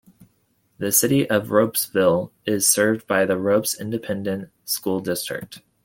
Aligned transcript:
The 0.79 0.91
City 0.91 1.29
of 1.29 1.49
Ropesville 1.49 2.31
is 2.47 2.67
served 2.67 3.05
by 3.05 3.23
the 3.25 3.37
Ropes 3.37 3.79
Independent 3.79 4.49
School 4.65 4.99
District. 4.99 5.59